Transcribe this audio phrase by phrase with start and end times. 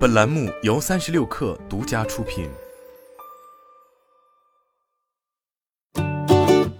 [0.00, 2.48] 本栏目由三十六氪独家出品。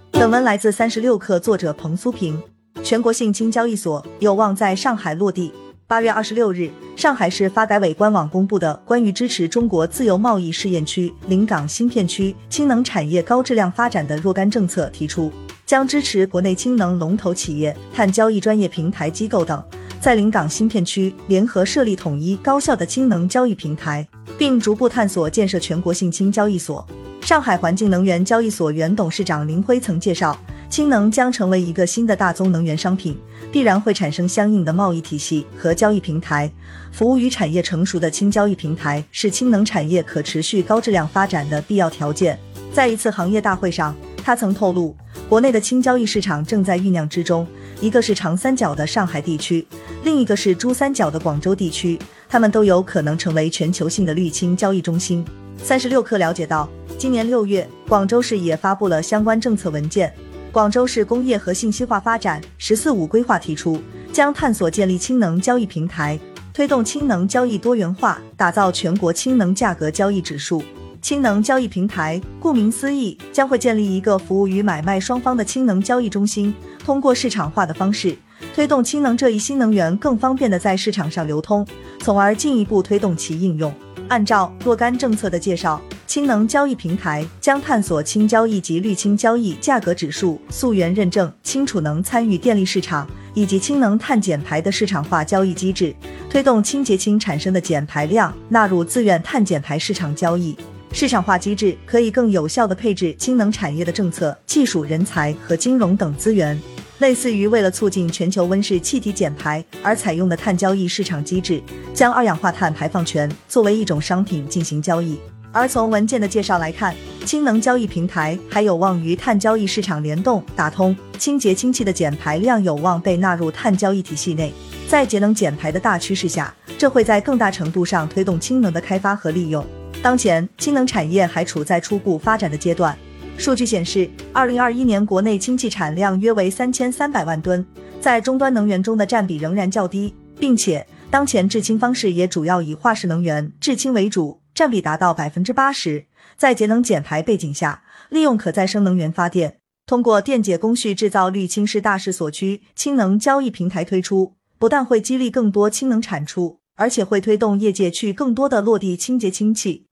[0.09, 2.41] 本文来自三十六氪，作者彭苏平。
[2.83, 5.53] 全国性轻交易所有望在上海落地。
[5.85, 15.31] 八月二十六日，上海市发改委官网公布的关于支持中国自由贸易试验区临港新片区氢能产业高质量发展的若干政策提出，
[15.63, 19.63] 将支持国内氢能龙头企业、碳交易专业平台机构等，
[20.01, 24.05] 在临港新片区联合设立统一高效的氢能交易平台，
[24.35, 26.83] 并逐步探索建设全国性氢交易所。
[27.21, 30.35] 上海环境能源交易所原董事长林辉曾介绍。
[30.71, 33.19] 氢能将成为一个新的大宗能源商品，
[33.51, 36.49] 必然会产生相应的贸易体系和交易平台。
[36.93, 42.39] 服务于产业成熟的氢交易平台是氢能产业可持续高质量发展的必要条件。
[42.71, 43.93] 在一次行业大会上，
[44.23, 44.95] 他曾透露，
[45.31, 47.47] 国内的氢交易市场正在酝酿之中，
[47.79, 49.65] 一个是长三角的上海地区，
[50.03, 55.23] 另一个是珠三角的广州地区，他们都有可能成为全球性的绿氢交易中心。
[55.63, 56.67] 三十六氪了解到，
[56.97, 60.13] 今年六月，广州市也发布了相关政策文件。
[60.51, 66.19] 广州市工业和信息化发展“十四五”规划提出，将探索建立氢能交易平台，
[66.53, 70.61] 推动氢能交易多元化，打造全国氢能价格交易指数。
[71.01, 78.15] 氢能交易平台顾名思义，将会建立一个服务于买卖双方的氢能交易中心，通过市场化的方式，
[78.53, 81.65] 推动氢能这一新能源更方便的在市场上流通，
[81.99, 83.73] 从而进一步推动其应用。
[84.07, 85.81] 按照若干政策的介绍。
[86.07, 95.95] 氢能交易平台将探索氢交易及绿氢交易价格指数、溯源认证、氢储能参与电力市场以及氢能碳减排的市场化交易机制，
[96.29, 100.53] 推动清洁氢产生的减排量纳入自愿碳减排市场交易。
[100.93, 106.59] 市场化机制可以更有效地配置氢能产业的政策、技术、人才和金融等资源，
[106.99, 111.61] 类似于为了促进全球温室气体减排而采用的碳交易市场机制，
[111.93, 115.17] 将二氧化碳排放权作为一种商品进行交易。
[115.53, 116.93] 而从文件的介绍来看，
[117.25, 124.53] 氢能交易平台还有望与碳交易市场联动打通，清洁氢气的减排量有望被纳入碳交易体系内。
[124.87, 129.65] 在节能减排的大趋势下，这会在更大程度上推动氢能的开发和利用。
[130.01, 132.97] 当前，氢能产业还处在初步发展的阶段。
[133.37, 137.63] 数据显示，二零二一年国内氢气产量约为三千三百万吨，
[137.99, 144.41] 在终端能源中的占比仍然较低，并且当前制氢方式也主要以化石能源制氢为主。
[144.53, 152.63] 占比达到百分之八十，在节能减排背景下，利用可再生能源发电，通过电解工序制造绿氢是大势所趋。
[152.75, 159.87] 氢能交易平台推出，不但会激励更多氢能产出，而且会推动业界去更多的落地清洁氢气。